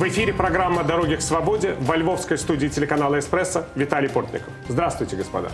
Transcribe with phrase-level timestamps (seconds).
[0.00, 4.48] В эфире программа «Дороги к свободе» во львовской студии телеканала «Эспрессо» Виталий Портников.
[4.66, 5.50] Здравствуйте, господа.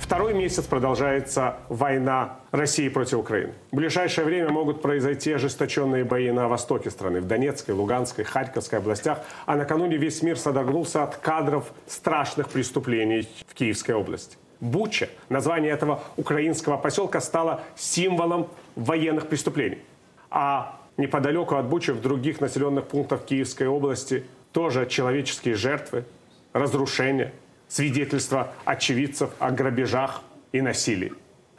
[0.00, 3.52] Второй месяц продолжается война России против Украины.
[3.72, 9.20] В ближайшее время могут произойти ожесточенные бои на востоке страны, в Донецкой, Луганской, Харьковской областях.
[9.44, 14.38] А накануне весь мир содрогнулся от кадров страшных преступлений в Киевской области.
[14.60, 19.82] Буча, название этого украинского поселка, стало символом военных преступлений.
[20.30, 26.04] А неподалеку от Бучи, в других населенных пунктах Киевской области, тоже человеческие жертвы,
[26.52, 27.32] разрушения–
[27.68, 31.12] свидетельства очевидцев о грабежах и насилии.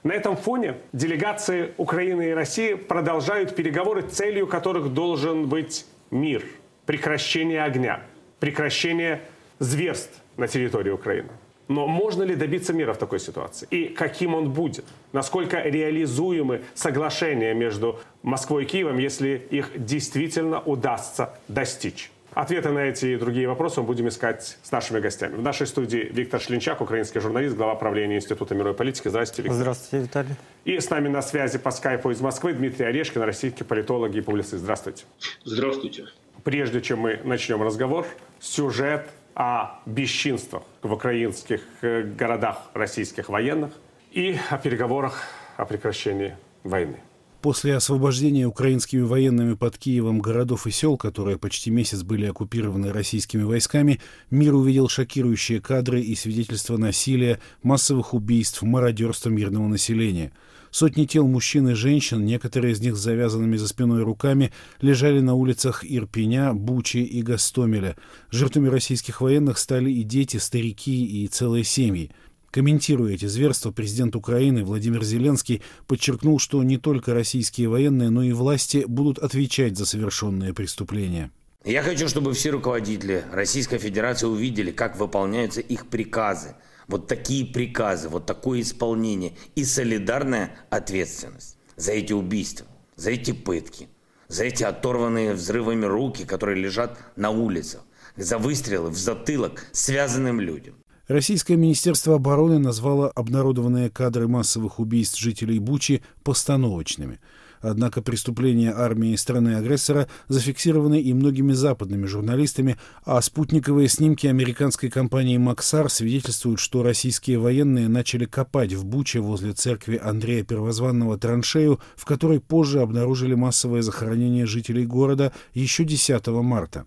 [0.03, 6.43] На этом фоне делегации Украины и России продолжают переговоры, целью которых должен быть мир,
[6.85, 8.01] прекращение огня,
[8.39, 9.21] прекращение
[9.59, 11.29] зверств на территории Украины.
[11.69, 13.67] Но можно ли добиться мира в такой ситуации?
[13.69, 14.85] И каким он будет?
[15.13, 22.11] Насколько реализуемы соглашения между Москвой и Киевом, если их действительно удастся достичь?
[22.33, 25.35] Ответы на эти и другие вопросы мы будем искать с нашими гостями.
[25.35, 29.07] В нашей студии Виктор Шлинчак, украинский журналист, глава правления Института мировой политики.
[29.07, 29.61] Здравствуйте, Виктор.
[29.61, 30.35] Здравствуйте, Виталий.
[30.65, 34.57] И с нами на связи по скайпу из Москвы Дмитрий Орешкин, российский политолог и публицист.
[34.57, 35.05] Здравствуйте.
[35.43, 36.05] Здравствуйте.
[36.43, 38.07] Прежде чем мы начнем разговор,
[38.39, 39.09] сюжет
[39.39, 43.71] о бесчинствах в украинских э, городах российских военных
[44.11, 45.23] и о переговорах
[45.55, 46.99] о прекращении войны.
[47.41, 53.43] После освобождения украинскими военными под Киевом городов и сел, которые почти месяц были оккупированы российскими
[53.43, 60.33] войсками, мир увидел шокирующие кадры и свидетельства насилия, массовых убийств, мародерства мирного населения.
[60.69, 64.51] Сотни тел мужчин и женщин, некоторые из них с завязанными за спиной руками,
[64.81, 67.95] лежали на улицах Ирпеня, Бучи и Гастомеля.
[68.31, 72.11] Жертвами российских военных стали и дети, старики и целые семьи.
[72.51, 78.31] Комментируя эти зверства, президент Украины Владимир Зеленский подчеркнул, что не только российские военные, но и
[78.31, 81.31] власти будут отвечать за совершенные преступления.
[81.65, 86.55] Я хочу, чтобы все руководители Российской Федерации увидели, как выполняются их приказы.
[86.87, 92.65] Вот такие приказы, вот такое исполнение и солидарная ответственность за эти убийства,
[92.95, 93.89] за эти пытки,
[94.27, 97.81] за эти оторванные взрывами руки, которые лежат на улицах,
[98.15, 100.78] за выстрелы в затылок связанным людям.
[101.09, 107.19] Российское Министерство обороны назвало обнародованные кадры массовых убийств жителей Бучи постановочными.
[107.61, 115.89] Однако преступления армии страны-агрессора зафиксированы и многими западными журналистами, а спутниковые снимки американской компании «Максар»
[115.89, 122.39] свидетельствуют, что российские военные начали копать в Буче возле церкви Андрея Первозванного траншею, в которой
[122.39, 126.85] позже обнаружили массовое захоронение жителей города еще 10 марта.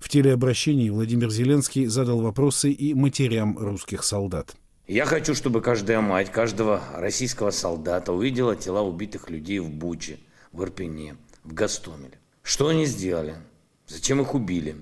[0.00, 4.54] В телеобращении Владимир Зеленский задал вопросы и матерям русских солдат.
[4.86, 10.18] Я хочу, чтобы каждая мать каждого российского солдата увидела тела убитых людей в Буче,
[10.52, 12.18] в Ирпене, в Гастомеле.
[12.42, 13.36] Что они сделали?
[13.86, 14.76] Зачем их убили?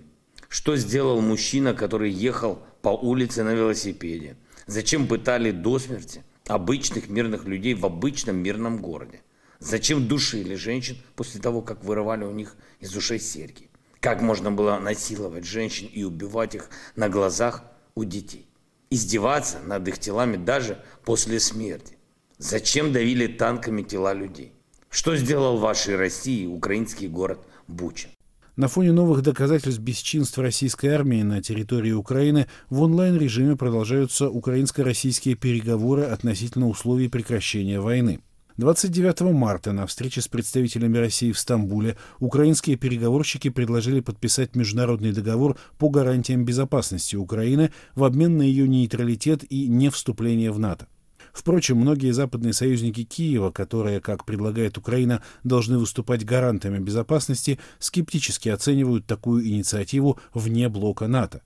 [0.49, 4.37] Что сделал мужчина, который ехал по улице на велосипеде?
[4.67, 9.23] Зачем пытали до смерти обычных мирных людей в обычном мирном городе?
[9.59, 13.70] Зачем душили женщин после того, как вырывали у них из ушей серьги?
[14.01, 18.47] Как можно было насиловать женщин и убивать их на глазах у детей?
[18.89, 21.99] Издеваться над их телами даже после смерти?
[22.39, 24.55] Зачем давили танками тела людей?
[24.89, 28.09] Что сделал в вашей России украинский город Буча?
[28.57, 36.05] На фоне новых доказательств бесчинств российской армии на территории Украины в онлайн-режиме продолжаются украинско-российские переговоры
[36.05, 38.21] относительно условий прекращения войны.
[38.61, 45.57] 29 марта на встрече с представителями России в Стамбуле украинские переговорщики предложили подписать международный договор
[45.79, 50.89] по гарантиям безопасности Украины в обмен на ее нейтралитет и не вступление в НАТО.
[51.33, 59.07] Впрочем, многие западные союзники Киева, которые, как предлагает Украина, должны выступать гарантами безопасности, скептически оценивают
[59.07, 61.41] такую инициативу вне блока НАТО.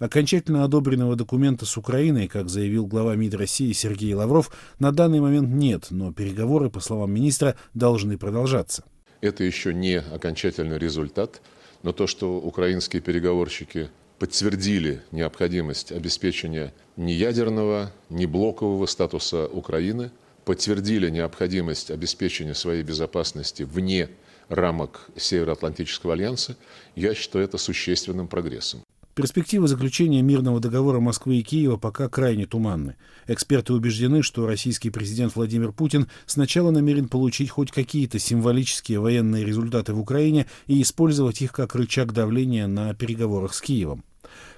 [0.00, 4.50] Окончательно одобренного документа с Украиной, как заявил глава МИД России Сергей Лавров,
[4.80, 8.84] на данный момент нет, но переговоры, по словам министра, должны продолжаться.
[9.20, 11.40] Это еще не окончательный результат,
[11.84, 13.88] но то, что украинские переговорщики
[14.18, 20.10] подтвердили необходимость обеспечения ни ядерного, ни блокового статуса Украины,
[20.44, 24.08] подтвердили необходимость обеспечения своей безопасности вне
[24.48, 26.56] рамок Североатлантического альянса,
[26.96, 28.82] я считаю это существенным прогрессом.
[29.14, 32.96] Перспективы заключения мирного договора Москвы и Киева пока крайне туманны.
[33.28, 39.94] Эксперты убеждены, что российский президент Владимир Путин сначала намерен получить хоть какие-то символические военные результаты
[39.94, 44.02] в Украине и использовать их как рычаг давления на переговорах с Киевом.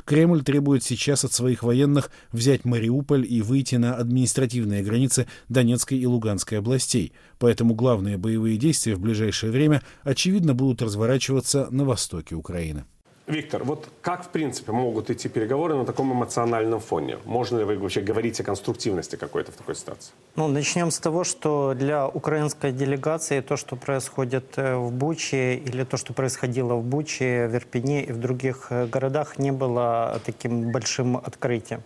[0.07, 6.07] Кремль требует сейчас от своих военных взять Мариуполь и выйти на административные границы Донецкой и
[6.07, 7.13] Луганской областей.
[7.39, 12.87] Поэтому главные боевые действия в ближайшее время, очевидно, будут разворачиваться на востоке Украины.
[13.27, 17.19] Виктор, вот как, в принципе, могут идти переговоры на таком эмоциональном фоне?
[17.25, 20.13] Можно ли вы вообще говорить о конструктивности какой-то в такой ситуации?
[20.37, 25.83] Ну, начнем с того, что для украинской делегации то, что происходит э, в Буче или
[25.83, 30.71] то, что происходило в Буче, в Ирпене и в других э, городах, не было таким
[30.71, 31.83] большим открытием.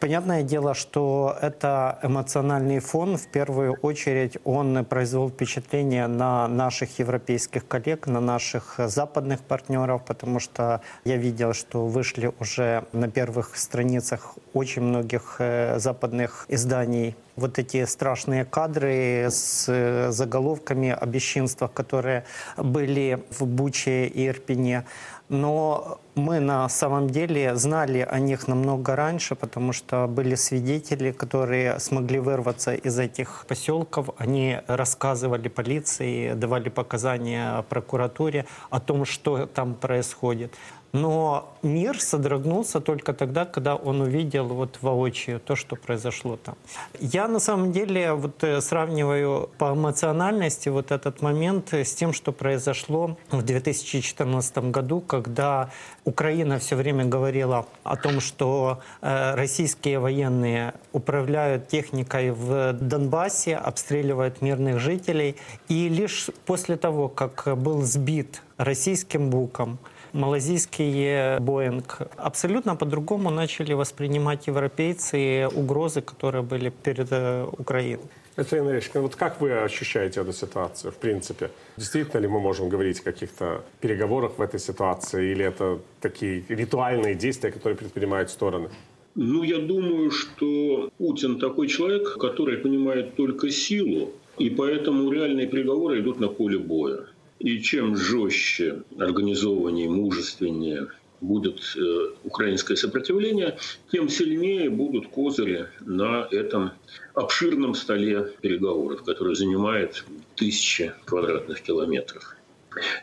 [0.00, 3.16] Понятное дело, что это эмоциональный фон.
[3.16, 10.38] В первую очередь он произвел впечатление на наших европейских коллег, на наших западных партнеров, потому
[10.38, 17.58] что я видел, что вышли уже на первых страницах очень многих э, западных изданий вот
[17.58, 22.24] эти страшные кадры с э, заголовками о бесчинствах, которые
[22.56, 24.84] были в Буче и Ирпене
[25.28, 31.78] но мы на самом деле знали о них намного раньше, потому что были свидетели, которые
[31.78, 34.10] смогли вырваться из этих поселков.
[34.16, 40.54] Они рассказывали полиции, давали показания прокуратуре о том, что там происходит.
[40.92, 46.54] Но мир содрогнулся только тогда, когда он увидел вот воочию то, что произошло там.
[46.98, 52.32] Я на самом деле вот э, сравниваю по эмоциональности вот этот момент с тем, что
[52.32, 55.70] произошло в 2014 году, когда
[56.04, 64.40] Украина все время говорила о том, что э, российские военные управляют техникой в Донбассе, обстреливают
[64.40, 65.36] мирных жителей.
[65.68, 69.78] И лишь после того, как был сбит российским буком,
[70.18, 71.98] малазийский Боинг.
[72.16, 78.04] Абсолютно по-другому начали воспринимать европейцы угрозы, которые были перед э, Украиной.
[78.36, 81.50] Екатерина Речкина, вот как вы ощущаете эту ситуацию, в принципе?
[81.76, 87.14] Действительно ли мы можем говорить о каких-то переговорах в этой ситуации, или это такие ритуальные
[87.14, 88.68] действия, которые предпринимают стороны?
[89.16, 95.98] Ну, я думаю, что Путин такой человек, который понимает только силу, и поэтому реальные переговоры
[95.98, 97.06] идут на поле боя.
[97.38, 100.88] И чем жестче, организованнее, мужественнее
[101.20, 103.58] будет э, украинское сопротивление,
[103.90, 106.72] тем сильнее будут козыри на этом
[107.14, 110.04] обширном столе переговоров, который занимает
[110.36, 112.36] тысячи квадратных километров.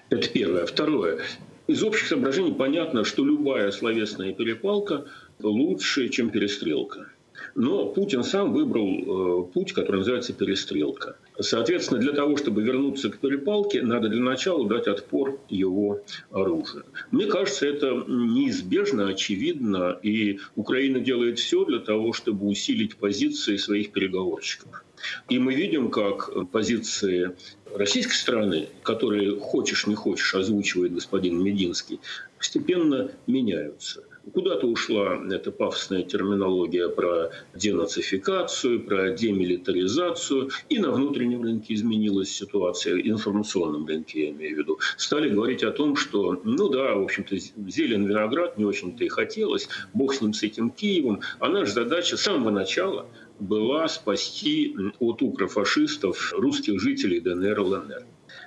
[0.10, 0.66] Это первое.
[0.66, 1.20] Второе.
[1.68, 5.06] Из общих соображений понятно, что любая словесная перепалка
[5.42, 7.10] лучше, чем перестрелка.
[7.56, 11.18] Но Путин сам выбрал э, путь, который называется перестрелка.
[11.40, 16.02] Соответственно, для того, чтобы вернуться к перепалке, надо для начала дать отпор его
[16.32, 16.86] оружию.
[17.12, 23.92] Мне кажется, это неизбежно, очевидно, и Украина делает все для того, чтобы усилить позиции своих
[23.92, 24.84] переговорщиков.
[25.30, 27.36] И мы видим, как позиции
[27.74, 32.00] российской стороны, которые хочешь не хочешь озвучивает господин Мединский,
[32.38, 40.50] постепенно меняются– Куда-то ушла эта пафосная терминология про денацификацию, про демилитаризацию.
[40.70, 44.80] И на внутреннем рынке изменилась ситуация, информационном рынке я имею в виду.
[44.98, 47.38] Стали говорить о том, что, ну да, в общем-то,
[47.70, 51.22] зелен виноград не очень-то и хотелось, бог с ним, с этим Киевом.
[51.40, 53.08] А наша задача с самого начала
[53.40, 58.06] была спасти от укрофашистов русских жителей ДНР и ЛНР.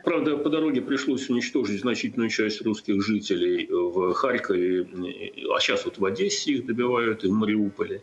[0.09, 4.89] Правда, по дороге пришлось уничтожить значительную часть русских жителей в Харькове,
[5.55, 8.01] а сейчас вот в Одессе их добивают и в Мариуполе.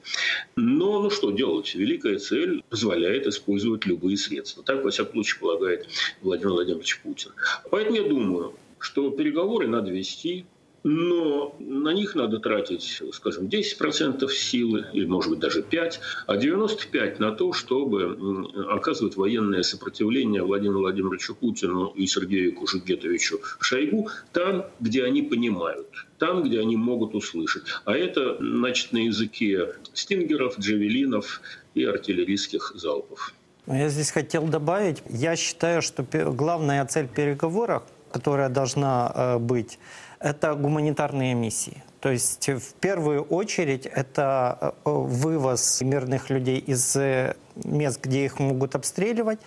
[0.56, 1.74] Но ну что делать?
[1.74, 4.64] Великая цель позволяет использовать любые средства.
[4.64, 5.88] Так, во всяком случае, полагает
[6.22, 7.32] Владимир Владимирович Путин.
[7.72, 10.46] Поэтому я думаю, что переговоры надо вести,
[10.88, 15.94] но на них надо тратить, скажем, 10% силы, или, может быть, даже 5%,
[16.28, 24.10] а 95% на то, чтобы оказывать военное сопротивление Владимиру Владимировичу Путину и Сергею Кужугетовичу Шойгу
[24.32, 25.88] там, где они понимают,
[26.20, 27.64] там, где они могут услышать.
[27.86, 31.42] А это, значит, на языке стингеров, джавелинов
[31.74, 33.34] и артиллерийских залпов.
[33.66, 39.80] Я здесь хотел добавить, я считаю, что главная цель переговоров, которая должна э, быть,
[40.26, 41.84] это гуманитарные миссии.
[42.00, 48.40] То есть в первую очередь это э, вывоз мирных людей из э, мест, где их
[48.40, 49.40] могут обстреливать,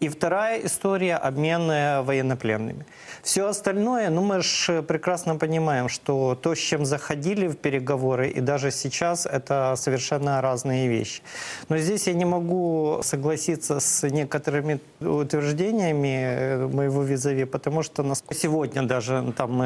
[0.00, 2.86] и вторая история– обмен военнопленными.
[3.22, 8.40] Все остальное, ну мы же прекрасно понимаем, что то, с чем заходили в переговоры, и
[8.40, 11.22] даже сейчас, это совершенно разные вещи.
[11.68, 18.82] Но здесь я не могу согласиться с некоторыми утверждениями э, моего визави, потому что сегодня
[18.82, 19.62] даже там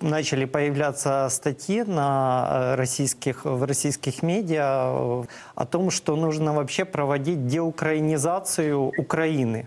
[0.00, 6.84] начали появляться статьи на э, российских, в российских медиа э, о том, что нужно вообще
[6.84, 9.66] проводить деукраинизацию Украины.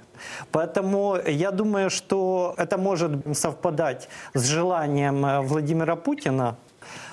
[0.52, 6.56] Поэтому я думаю, что это может совпадать с желанием э, Владимира Путина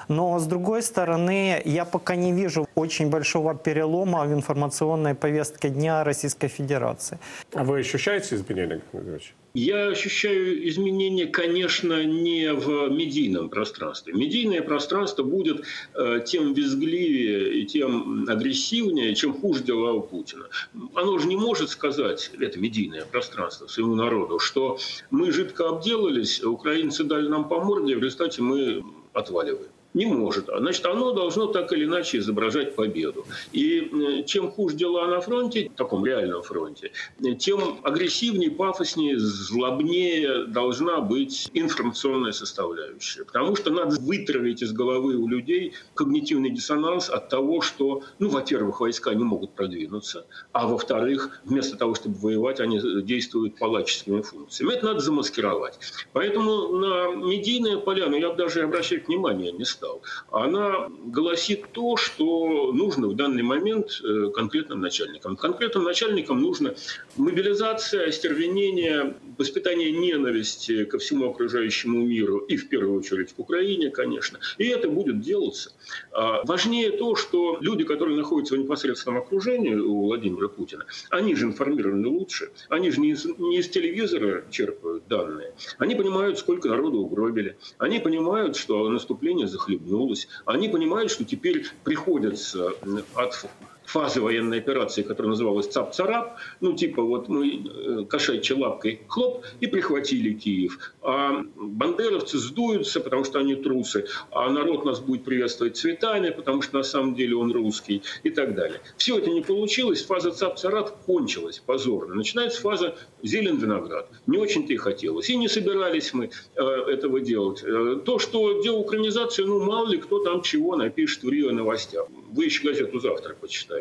[0.08, 6.04] Но, с другой стороны, я пока не вижу очень большого перелома в информационной повестке дня
[6.04, 7.18] Российской Федерации.
[7.54, 14.12] А вы ощущаете изменения, Геннадий Я ощущаю изменения, конечно, не в медийном пространстве.
[14.12, 20.46] Медийное пространство будет э, тем визгливее и тем агрессивнее, чем хуже дела у Путина.
[20.94, 24.76] Оно же не может сказать, это медийное пространство, своему народу, что
[25.12, 28.82] мы жидко обделались, украинцы дали нам по морде, в результате мы
[29.12, 29.70] отваливаем.
[29.94, 30.46] Не может.
[30.46, 33.24] Значит, оно должно так или иначе изображать победу.
[33.52, 36.90] И э, чем хуже дела на фронте, таком реальном фронте,
[37.38, 43.24] тем агрессивнее, пафоснее, злобнее должна быть информационная составляющая.
[43.24, 48.80] Потому что надо вытравить из головы у людей когнитивный диссонанс от того, что, ну, во-первых,
[48.80, 54.72] войска не могут продвинуться, а во-вторых, вместо того, чтобы воевать, они действуют палаческими функциями.
[54.72, 55.78] Это надо замаскировать.
[56.12, 61.64] Поэтому на медийные поля, ну, я бы даже обращать внимание не стал стал, она гласит
[61.72, 65.36] то, что нужно в данный момент э, конкретным начальникам.
[65.36, 66.74] Конкретным начальникам нужно
[67.16, 74.38] мобилизация, остервенение, воспитание ненависти ко всему окружающему миру и в первую очередь к Украине, конечно.
[74.58, 75.72] И это будет делаться.
[76.12, 81.46] А важнее то, что люди, которые находятся в непосредственном окружении у Владимира Путина, они же
[81.46, 86.98] информированы лучше, они же не из, не из телевизора черпают данные, они понимают, сколько народу
[86.98, 90.28] угробили, они понимают, что наступление захлебнулось захлебнулась.
[90.46, 92.72] Они понимают, что теперь приходится
[93.14, 93.46] от
[93.84, 99.66] фазы военной операции, которая называлась ЦАП-ЦАРАП, ну типа вот мы э, кошачьей лапкой хлоп и
[99.66, 100.78] прихватили Киев.
[101.02, 106.76] А бандеровцы сдуются, потому что они трусы, а народ нас будет приветствовать цветами, потому что
[106.78, 108.80] на самом деле он русский и так далее.
[108.96, 112.14] Все это не получилось, фаза ЦАП-ЦАРАП кончилась позорно.
[112.14, 114.08] Начинается фаза зелен-виноград.
[114.26, 115.30] Не очень-то и хотелось.
[115.30, 117.62] И не собирались мы э, этого делать.
[117.62, 122.06] Э, то, что делал украинизацию, ну мало ли кто там чего напишет в РИО новостях.
[122.32, 123.73] Вы еще газету «Завтра» почитаете.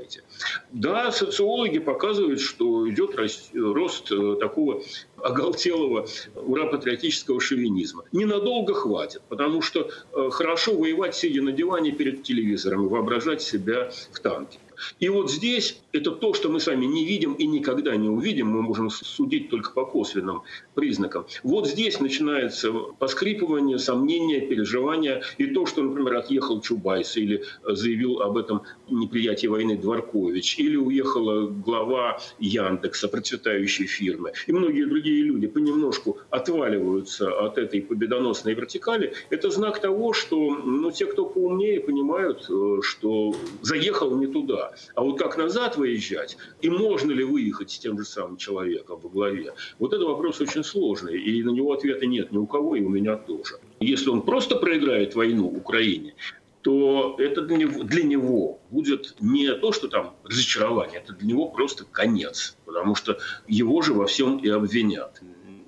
[0.71, 3.15] Да, социологи показывают, что идет
[3.55, 4.81] рост э, такого
[5.17, 8.03] оголтелого ура-патриотического шовинизма.
[8.11, 13.91] Ненадолго хватит, потому что э, хорошо воевать, сидя на диване перед телевизором и воображать себя
[14.11, 14.59] в танке.
[14.99, 18.47] И вот здесь это то, что мы с вами не видим и никогда не увидим,
[18.47, 21.25] мы можем судить только по косвенным признакам.
[21.43, 25.23] Вот здесь начинается поскрипывание, сомнения, переживания.
[25.37, 31.47] И то, что, например, отъехал Чубайс или заявил об этом неприятии войны Дворкович, или уехала
[31.47, 39.49] глава Яндекса, процветающей фирмы, и многие другие люди понемножку отваливаются от этой победоносной вертикали, это
[39.49, 44.72] знак того, что ну, те, кто поумнее, понимают, э, что заехал не туда.
[44.95, 49.09] А вот как назад выезжать, и можно ли выехать с тем же самым человеком во
[49.09, 52.81] главе, вот это вопрос очень сложный, и на него ответа нет ни у кого, и
[52.81, 53.59] у меня тоже.
[53.79, 56.15] Если он просто проиграет войну Украине,
[56.63, 61.49] то это для него, для него будет не то, что там разочарование, это для него
[61.49, 65.21] просто конец, потому что его же во всем и обвинят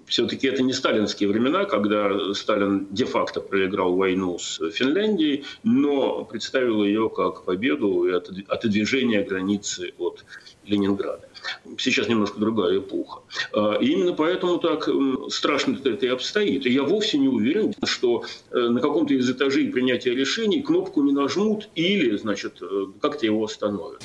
[0.06, 7.10] все-таки это не сталинские времена, когда Сталин де-факто проиграл войну с Финляндией, но представил ее
[7.10, 10.26] как победу и отодвижение границы от
[10.66, 11.28] Ленинграда.
[11.78, 13.22] Сейчас немножко другая эпоха.
[13.54, 14.90] А, и именно поэтому так
[15.30, 16.66] страшно это и обстоит.
[16.66, 21.12] И я вовсе не уверен, что э, на каком-то из этажей принятия решений кнопку не
[21.12, 24.02] нажмут или, значит, э, как-то его остановят.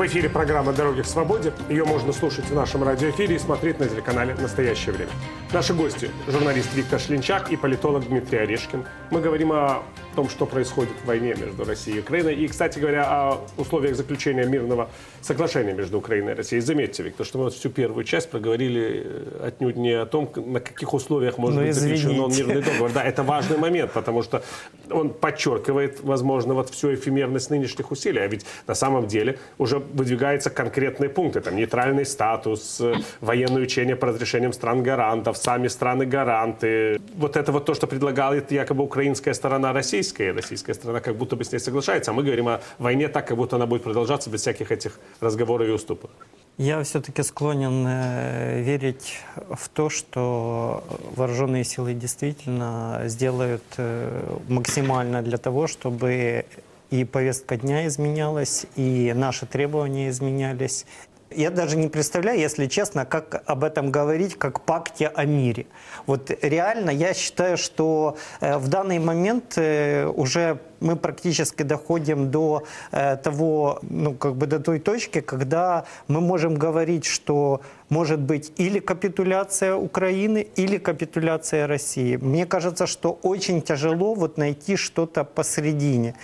[0.00, 1.52] В эфире программа «Дороги к свободе».
[1.68, 5.10] Ее можно слушать в нашем радиоэфире и смотреть на телеканале «Настоящее время».
[5.52, 8.84] Наши гости– журналист Виктор Шлинчак и политолог Дмитрий Орешкин.
[9.10, 9.82] Мы говорим о
[10.14, 12.36] том, что происходит в войне между Россией и Украиной.
[12.36, 14.88] И, кстати говоря, о условиях заключения мирного
[15.22, 16.60] соглашения между Украиной и Россией.
[16.60, 20.60] Заметьте, Виктор, что мы вот всю первую часть проговорили э, отнюдь не о том, на
[20.60, 22.92] каких условиях может ну, быть заключен мирный договор.
[22.92, 24.42] Да, это важный момент, потому что
[24.88, 28.20] он подчеркивает, возможно, вот всю эфемерность нынешних усилий.
[28.20, 31.40] А ведь на самом деле уже выдвигаются конкретные пункты.
[31.40, 37.00] Там нейтральный статус, э, военное учение по разрешениям стран-гарантов, сами страны-гаранты.
[37.16, 41.44] Вот это вот то, что предлагает якобы украинская сторона российская, российская сторона как будто бы
[41.44, 44.40] с ней соглашается, а мы говорим о войне так, как будто она будет продолжаться без
[44.40, 46.10] всяких этих разговоров и уступок.
[46.58, 49.18] Я все-таки склонен э, верить
[49.50, 50.84] в то, что
[51.16, 56.44] вооруженные силы действительно сделают э, максимально для того, чтобы
[56.90, 60.86] и повестка дня изменялась, и наши требования изменялись,
[61.30, 65.66] Я даже не представляю, если честно, как об этом говорить, как пакте о мире.
[66.06, 72.64] Вот реально я считаю, что э, в данный момент э, уже мы практически доходим до
[72.90, 77.60] э, того, ну как бы до той точки, когда мы можем говорить, что
[77.90, 82.16] может быть или капитуляция Украины, или капитуляция России.
[82.16, 86.16] Мне кажется, что очень тяжело вот найти что-то посередине.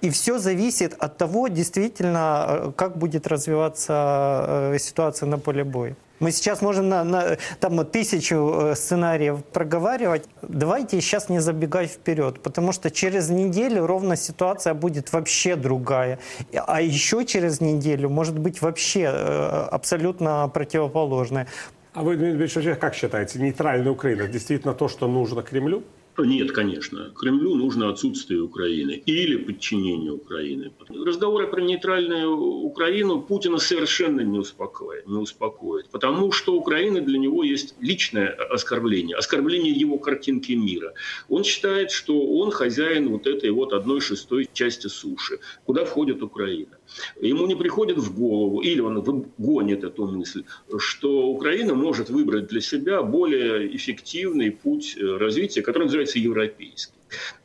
[0.00, 5.96] И все зависит от того, действительно, э, как будет развиваться э, ситуация на поле боя.
[6.20, 10.28] Мы сейчас можем на, на там, тысячу э, сценариев проговаривать.
[10.42, 16.18] Давайте сейчас не забегать вперед, потому что через неделю ровно ситуация будет вообще другая.
[16.66, 21.46] А еще через неделю может быть вообще абсолютно противоположная.
[21.94, 25.84] А вы, Дмитрий Ильич, как считаете, нейтральная Украина действительно то, что нужно Кремлю?
[26.16, 27.12] Нет, конечно.
[27.16, 30.72] Кремлю нужно отсутствие Украины или подчинение Украины.
[30.88, 37.42] Разговоры про нейтральную Украину Путина совершенно не успокоит, не успокоит, потому что Украина для него
[37.42, 40.94] есть личное оскорбление, оскорбление его картинки мира.
[41.28, 46.78] Он считает, что он хозяин вот этой вот одной шестой части суши, куда входит Украина.
[47.20, 49.02] Ему не приходит в голову, или он
[49.38, 50.44] гонит эту мысль,
[50.78, 56.92] что Украина может выбрать для себя более эффективный путь э, развития, который называется является европейской.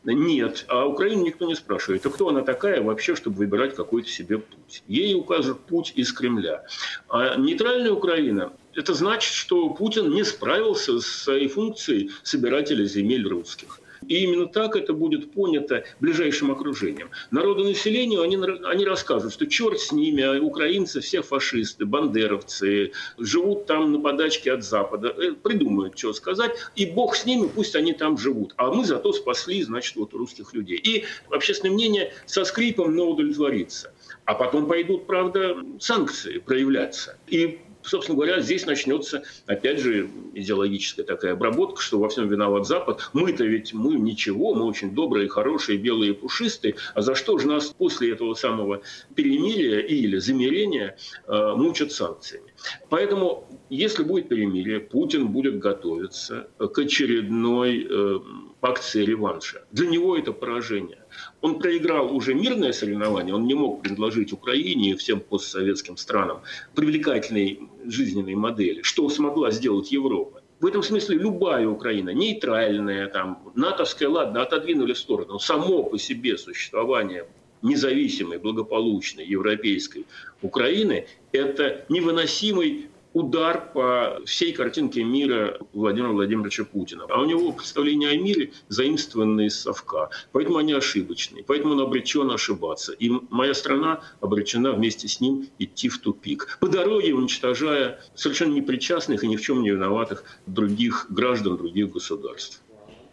[0.04, 4.40] Нет, а Украину никто не спрашивает, а кто она такая вообще, чтобы выбирать какой-то себе
[4.40, 4.84] путь.
[4.88, 6.66] Ей указывают путь из Кремля.
[7.08, 13.80] А нейтральная Украина– это значит, что Путин не справился с своей функцией собирателя земель русских.
[14.10, 17.12] И именно так это будет понято ближайшим окружением.
[17.32, 23.68] Народу населению они, они расскажут, что черт с ними, а украинцы все фашисты, бандеровцы, живут
[23.68, 27.94] там на подачке от Запада, э, придумают, что сказать, и бог с ними, пусть они
[27.94, 28.54] там живут.
[28.58, 30.78] А мы зато спасли, значит, вот русских людей.
[30.78, 33.94] И общественное мнение со скрипом, но удовлетворится.
[34.26, 37.18] А потом пойдут, правда, санкции проявляться.
[37.28, 43.10] И собственно говоря, здесь начнется, опять же, идеологическая такая обработка, что во всем виноват Запад.
[43.14, 46.76] Мы-то ведь, мы ничего, мы очень добрые, хорошие, белые, пушистые.
[46.94, 48.82] А за что же нас после этого самого
[49.16, 52.54] перемирия или замерения э, мучат санкциями?
[52.90, 58.20] Поэтому, если будет перемирие, Путин будет готовиться к очередной э,
[58.62, 59.64] акции реванша.
[59.72, 61.00] Для него это поражение.
[61.42, 66.42] Он проиграл уже мирное соревнование, он не мог предложить Украине и всем постсоветским странам
[66.76, 70.42] привлекательной жизненной модели, что смогла сделать Европа.
[70.60, 75.98] В этом смысле любая Украина, нейтральная, там, натовская, ладно, отодвинули в сторону, но само по
[75.98, 77.26] себе существование
[77.62, 80.06] независимой, благополучной европейской
[80.42, 87.06] Украины– это невыносимый удар по всей картинке мира Владимира Владимировича Путина.
[87.10, 90.10] А у него представления о мире заимствованные из совка.
[90.32, 91.44] Поэтому они ошибочные.
[91.44, 92.94] Поэтому он обречен ошибаться.
[92.94, 96.58] И моя страна обречена вместе с ним идти в тупик.
[96.60, 102.62] По дороге уничтожая совершенно непричастных и ни в чем не виноватых других граждан других государств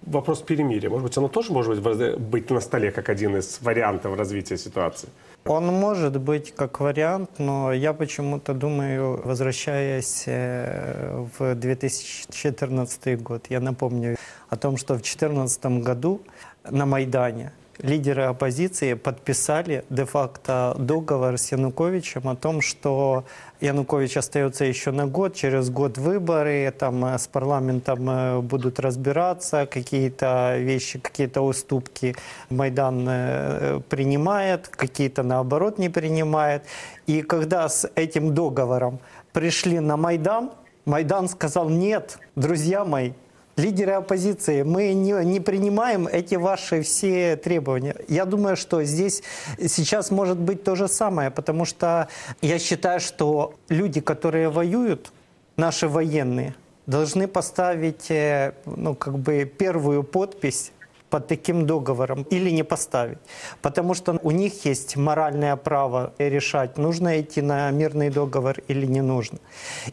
[0.06, 0.90] вопрос перемирия.
[0.90, 5.08] Может быть, оно тоже может быть, быть на столе как один из вариантов развития ситуации?
[5.44, 13.60] Он может быть как вариант, но я почему-то думаю, возвращаясь э, в 2014 год, я
[13.60, 14.16] напомню
[14.48, 16.20] о том, что в 2014 году
[16.68, 23.24] на Майдане лидеры оппозиции подписали де-факто договор с Януковичем о том, что
[23.60, 29.66] Янукович остается еще на год, через год выборы, там э, с парламентом э, будут разбираться,
[29.66, 32.14] какие-то вещи, какие-то уступки
[32.50, 36.64] Майдан э, принимает, какие-то наоборот не принимает.
[37.06, 38.98] И когда с этим договором
[39.32, 40.50] пришли на Майдан,
[40.84, 43.12] Майдан сказал, нет, друзья мои,
[43.56, 47.96] лидеры оппозиции, мы не, не принимаем эти ваши все требования.
[48.08, 49.22] Я думаю, что здесь
[49.58, 52.08] сейчас может быть то же самое, потому что
[52.42, 55.12] я считаю, что люди, которые воюют,
[55.56, 56.54] наши военные,
[56.86, 60.72] должны поставить э, ну, как бы первую подпись
[61.10, 63.18] под таким договором или не поставить.
[63.62, 69.02] Потому что у них есть моральное право решать, нужно идти на мирный договор или не
[69.02, 69.38] нужно.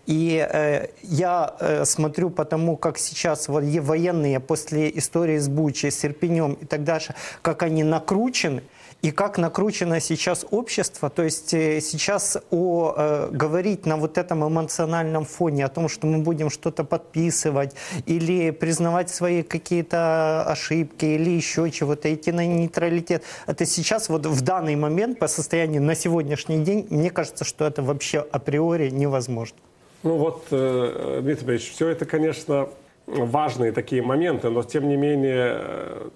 [0.06, 6.06] И э, я э, смотрю по тому, как сейчас военные после истории с Бучей, с
[6.06, 8.63] Ирпенем и так дальше, как они накручены,
[9.04, 11.10] и как накручено сейчас общество.
[11.10, 16.08] То есть э, сейчас о, э, говорить на вот этом эмоциональном фоне о том, что
[16.08, 23.24] мы будем что-то подписывать или признавать свои какие-то ошибки или еще чего-то, идти на нейтралитет.
[23.46, 27.84] Это сейчас вот в данный момент по состоянию на сегодняшний день, мне кажется, что это
[27.84, 29.58] вообще априори невозможно.
[30.04, 32.70] Ну вот, э, Дмитрий Борисович, все это, конечно,
[33.08, 36.10] важные такие моменты, но тем не менее э,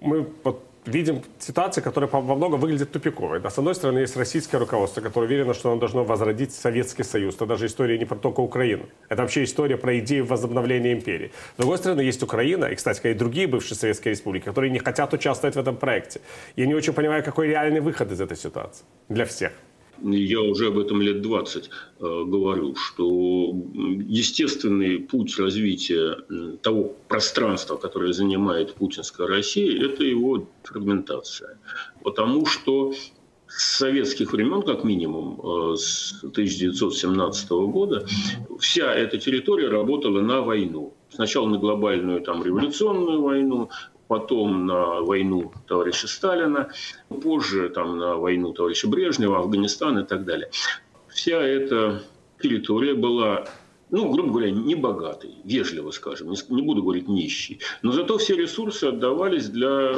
[0.00, 3.40] мы вот видим ситуацию, которая во многом выглядит тупиковой.
[3.40, 7.34] Да, с одной стороны, есть российское руководство, которое уверено, что оно должно возродить Советский Союз.
[7.36, 8.86] Это даже история не про только Украину.
[9.08, 11.30] Это вообще история про идею возобновления империи.
[11.54, 15.12] С другой стороны, есть Украина, и, кстати, и другие бывшие советские республики, которые не хотят
[15.12, 16.20] участвовать в этом проекте.
[16.56, 19.52] Я не очень понимаю, какой реальный выход из этой ситуации для всех
[20.02, 23.54] я уже об этом лет 20 э, говорю, что
[24.06, 26.16] естественный путь развития
[26.62, 31.58] того пространства, которое занимает путинская Россия, это его фрагментация.
[32.02, 32.92] Потому что
[33.48, 35.40] с советских времен, как минимум,
[35.72, 38.06] э, с 1917 года,
[38.58, 40.94] вся эта территория работала на войну.
[41.10, 43.70] Сначала на глобальную там, революционную войну,
[44.08, 46.68] потом на войну товарища Сталина,
[47.22, 50.50] позже там, на войну товарища Брежнева, Афганистан и так далее.
[51.08, 52.02] Вся эта
[52.42, 53.46] территория была
[53.90, 57.60] ну, грубо говоря, не богатой, вежливо скажем, не буду говорить нищий.
[57.82, 59.94] Но зато все ресурсы отдавались для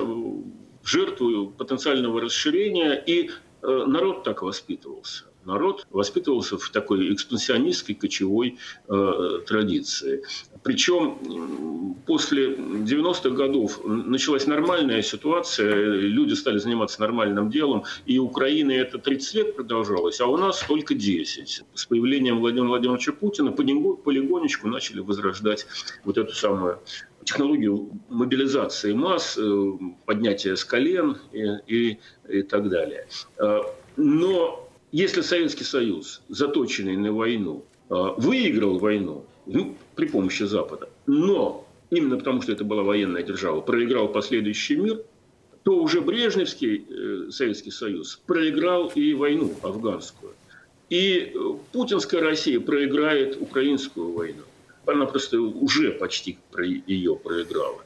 [0.84, 3.30] жертвы потенциального расширения, и
[3.62, 10.22] э, народ так воспитывался народ воспитывался в такой экспансионистской кочевой э, традиции.
[10.62, 18.98] Причем после 90-х годов началась нормальная ситуация, люди стали заниматься нормальным делом, и Украины это
[18.98, 21.64] 30 лет продолжалось, а у нас только 10.
[21.74, 25.66] С появлением Владимира Владимировича Путина полигонечку начали возрождать
[26.04, 26.78] вот эту самую
[27.24, 29.72] технологию мобилизации масс, э,
[30.06, 31.98] поднятия с колен и, и,
[32.28, 33.06] и так далее.
[33.38, 33.60] Э,
[33.96, 41.66] но если Советский Союз, заточенный на войну, а, выиграл войну ну, при помощи Запада, но
[41.90, 45.02] именно потому, что это была военная держава, проиграл последующий мир,
[45.62, 50.32] то уже Брежневский э, Советский Союз проиграл и войну афганскую.
[50.88, 51.38] И э,
[51.72, 54.42] путинская Россия проиграет украинскую войну.
[54.86, 56.38] Она просто уже почти
[56.86, 57.84] ее проиграла.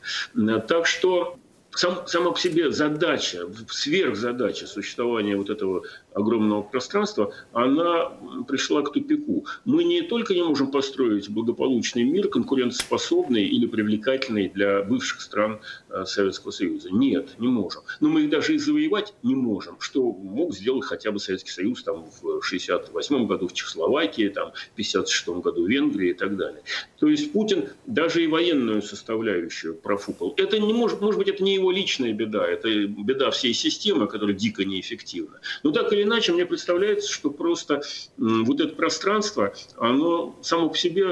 [0.69, 1.37] Так что
[1.75, 5.83] сам, сама по себе задача, сверхзадача существования вот этого
[6.13, 8.13] огромного пространства, она
[8.47, 9.47] пришла к тупику.
[9.65, 15.61] Мы не только не можем построить благополучный мир, конкурентоспособный или привлекательный для бывших стран
[15.91, 16.91] э, Советского Союза.
[16.91, 17.83] Нет, не можем.
[18.01, 21.83] Но мы их даже и завоевать не можем, что мог сделать хотя бы Советский Союз
[21.83, 26.63] там, в 1968 году в Чехословакии, там, в 1956 году в Венгрии и так далее.
[26.99, 30.35] То есть Путин даже и военную составляющую профукал.
[30.37, 34.35] Это не может, может быть, это не его личная беда, это беда всей системы, которая
[34.35, 35.41] дико неэффективна.
[35.63, 37.83] Но так или иначе, мне представляется, что просто
[38.17, 41.09] вот это пространство, оно само по себе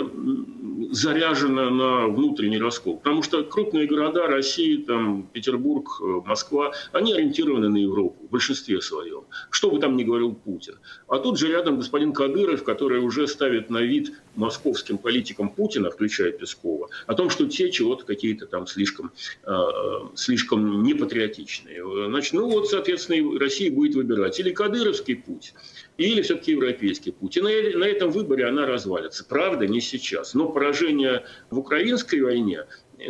[0.90, 2.98] заряжено на внутренний раскол.
[2.98, 8.80] Потому что крупные города России, там, Петербург, э, Москва, они ориентированы на Европу в большинстве
[8.80, 9.24] своем.
[9.50, 10.74] Что бы там ни говорил Путин.
[11.08, 16.32] А тут же рядом господин Кадыров, который уже ставит на вид московским политикам Путина, включая
[16.32, 19.12] Пескова, о том, что те чего-то какие-то там слишком,
[19.44, 19.52] э,
[20.14, 21.82] слишком непатриотичные.
[22.08, 25.54] Значит, ну вот, соответственно, Россия будет выбирать или кадыровский путь,
[25.96, 27.36] или все-таки европейский путь.
[27.36, 29.24] И на, на этом выборе она развалится.
[29.24, 30.34] Правда, не сейчас.
[30.34, 32.64] Но поражение в украинской войне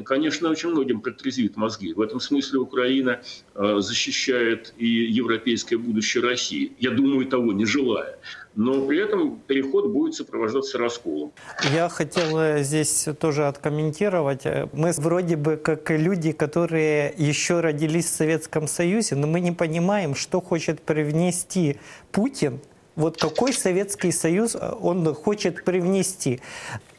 [0.04, 1.92] конечно, очень многим протрезвит мозги.
[1.92, 3.20] В этом смысле Украина
[3.54, 6.72] э, защищает и европейское будущее России.
[6.78, 8.18] Я думаю, того не желая.
[8.54, 11.32] Но при этом переход будет сопровождаться расколом.
[11.72, 14.44] Я хотел здесь тоже откомментировать.
[14.72, 20.14] Мы вроде бы как люди, которые еще родились в Советском Союзе, но мы не понимаем,
[20.14, 21.78] что хочет привнести
[22.10, 22.60] Путин
[22.94, 26.40] вот какой Советский Союз он хочет привнести.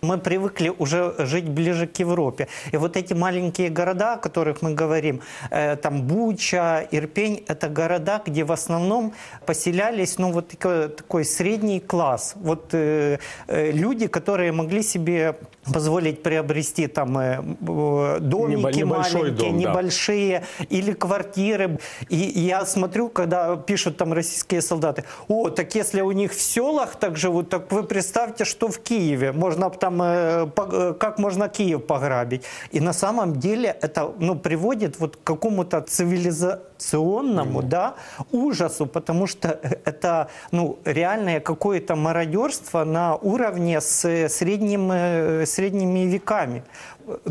[0.04, 2.48] Мы привыкли уже жить ближе к Европе.
[2.74, 8.22] И вот эти маленькие города, о которых мы говорим, э, там Буча, Ирпень, это города,
[8.26, 9.13] где в основном
[9.46, 12.34] поселялись ну, вот такой, такой средний класс.
[12.36, 15.36] Вот э, э, люди, которые могли себе
[15.72, 20.66] позволить приобрести там э, домики небольшой маленькие, дом, небольшие, да.
[20.70, 21.80] или квартиры.
[22.10, 26.96] И я смотрю, когда пишут там российские солдаты, о, так если у них в селах
[26.96, 29.32] так живут, так вы представьте, что в Киеве.
[29.32, 32.43] Можно там там, э, э, как можно Киев пограбить.
[32.71, 37.67] И на самом деле это ну, приводит вот к какому-то цивилизационному mm-hmm.
[37.67, 37.93] да,
[38.32, 46.63] ужасу, потому что это ну, реальное какое-то мародерство на уровне с средним, э, средними веками.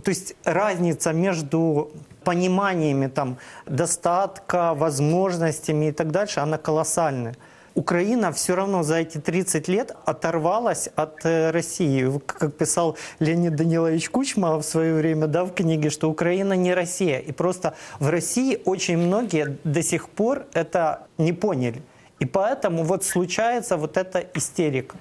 [0.04, 1.90] То есть разница между
[2.24, 7.34] пониманиями там, достатка, возможностями и так дальше, она колоссальная.
[7.74, 12.20] Украина все равно за эти 30 лет оторвалась от э, России.
[12.26, 17.18] Как писал Леонид Данилович Кучма в свое время да, в книге, что Украина не Россия.
[17.18, 21.82] И просто в России очень многие до сих пор это не поняли.
[22.18, 24.96] И поэтому вот случается вот эта истерика.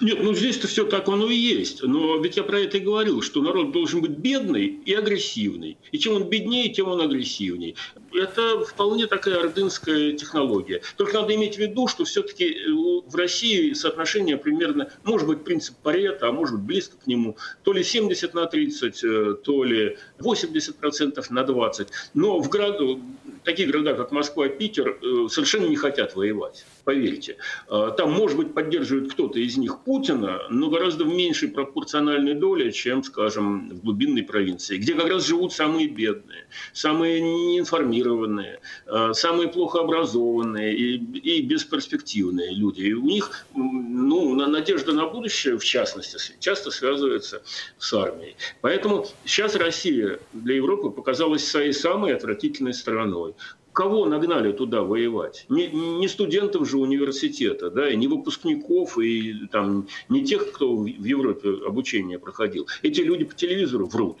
[0.00, 1.82] Нет, ну здесь-то все так оно и есть.
[1.82, 5.78] Но ведь я про это и говорил, что народ должен быть бедный и агрессивный.
[5.92, 7.76] И чем он беднее, тем он агрессивней.
[8.12, 10.82] Это вполне такая ордынская технология.
[10.96, 12.70] Только надо иметь в виду, что все-таки э,
[13.06, 17.72] в России соотношение примерно, может быть, принцип Парета, а может быть, близко к нему, то
[17.72, 21.88] ли 70 на 30, э, то ли 80% на 20.
[22.14, 23.00] Но в городу,
[23.44, 27.36] такие города, как Москва Питер, э, совершенно не хотят воевать поверьте.
[27.68, 32.72] А, там, может быть, поддерживает кто-то из них Путина, но гораздо в меньшей пропорциональной доле,
[32.72, 39.48] чем, скажем, в глубинной провинции, где как раз живут самые бедные, самые неинформированные, а, самые
[39.48, 42.82] плохо образованные и, и бесперспективные люди.
[42.82, 47.42] И у них ну, надежда на будущее, в частности, часто связывается
[47.78, 48.34] с армией.
[48.62, 53.34] Поэтому сейчас Россия для Европы показалась своей самой отвратительной стороной
[53.72, 55.46] кого нагнали туда воевать?
[55.48, 60.86] Не, не студентов же университета, да, и не выпускников, и там, не тех, кто в
[60.86, 62.66] Европе обучение проходил.
[62.82, 64.18] Эти люди по телевизору врут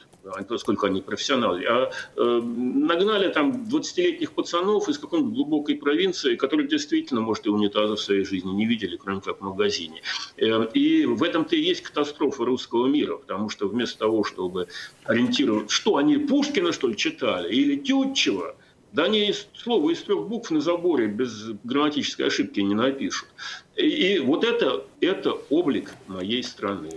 [0.48, 7.20] поскольку они профессионалы, а э, нагнали там 20-летних пацанов из какой-нибудь глубокой провинции, которые действительно,
[7.20, 10.02] может, и унитаза в своей жизни не видели, кроме как в магазине.
[10.36, 14.68] Э, и в этом-то и есть катастрофа русского мира, потому что вместо того, чтобы
[15.04, 18.56] ориентировать, что они Пушкина, что ли, читали, или Тютчева,
[18.92, 23.28] да они слово из трех букв на заборе без грамматической ошибки не напишут.
[23.76, 26.90] И, вот это, это облик моей страны.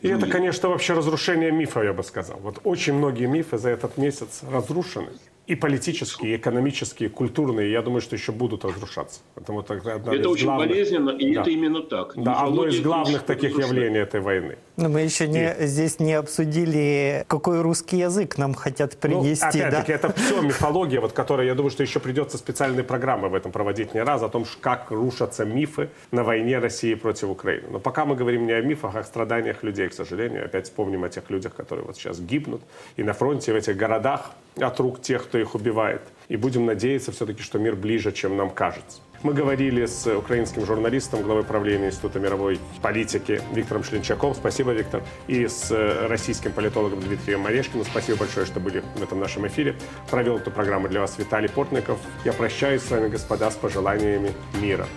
[0.00, 2.38] И это, конечно, вообще разрушение мифа, я бы сказал.
[2.40, 5.10] Вот очень многие мифы за этот месяц разрушены
[5.46, 9.20] и политические, и экономические, и культурные, я думаю, что еще будут разрушаться.
[9.34, 10.68] Потому это это очень главных...
[10.68, 11.40] болезненно, и да.
[11.40, 12.12] это именно так.
[12.16, 14.56] Да, одно из главных таких явлений этой войны.
[14.76, 15.66] Но мы еще не, и...
[15.66, 19.58] здесь не обсудили, какой русский язык нам хотят ну, принести.
[19.58, 19.94] Ну, опять-таки, да?
[19.94, 23.94] это все мифология, вот, которая, я думаю, что еще придется специальные программы в этом проводить
[23.94, 27.68] не раз, о том, как рушатся мифы на войне России против Украины.
[27.70, 30.44] Но пока мы говорим не о мифах, а о страданиях людей, к сожалению.
[30.44, 32.62] Опять вспомним о тех людях, которые вот сейчас гибнут
[32.96, 36.02] и на фронте, в этих городах от рук тех, кто их убивает.
[36.28, 39.00] И будем надеяться все-таки, что мир ближе, чем нам кажется.
[39.22, 44.34] Мы говорили с украинским журналистом, главой правления Института мировой политики Виктором Шлинчаком.
[44.34, 45.04] Спасибо, Виктор.
[45.28, 45.70] И с
[46.08, 47.84] российским политологом Дмитрием Морешкиным.
[47.84, 49.76] Спасибо большое, что были в этом нашем эфире.
[50.10, 51.98] Провел эту программу для вас Виталий Портников.
[52.24, 54.88] Я прощаюсь с вами, господа, с пожеланиями мира.